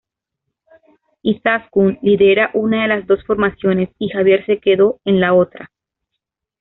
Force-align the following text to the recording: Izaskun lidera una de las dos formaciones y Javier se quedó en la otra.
Izaskun 1.21 1.99
lidera 2.01 2.49
una 2.55 2.81
de 2.81 2.87
las 2.87 3.05
dos 3.05 3.23
formaciones 3.23 3.89
y 3.99 4.09
Javier 4.09 4.43
se 4.47 4.57
quedó 4.59 4.99
en 5.05 5.19
la 5.19 5.35
otra. 5.35 5.69